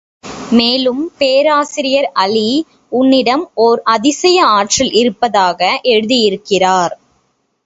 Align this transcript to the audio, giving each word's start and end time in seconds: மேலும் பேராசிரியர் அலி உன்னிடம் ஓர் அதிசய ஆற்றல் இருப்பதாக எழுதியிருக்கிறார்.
மேலும் 0.51 1.09
பேராசிரியர் 1.17 2.07
அலி 2.23 2.47
உன்னிடம் 2.91 3.51
ஓர் 3.57 3.81
அதிசய 3.87 4.47
ஆற்றல் 4.51 4.93
இருப்பதாக 4.93 5.61
எழுதியிருக்கிறார். 5.91 6.95